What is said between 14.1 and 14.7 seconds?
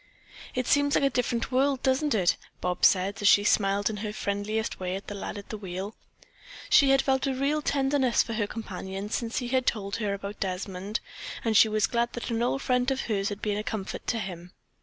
him.